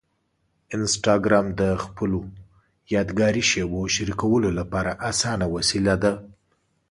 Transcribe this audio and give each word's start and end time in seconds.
انسټاګرام 0.75 1.45
د 1.59 1.61
خپلو 1.83 2.19
یادګاري 2.95 3.43
شېبو 3.49 3.81
شریکولو 3.95 4.49
لپاره 4.59 4.91
اسانه 5.09 5.45
وسیله 5.55 5.95
ده. 6.03 6.13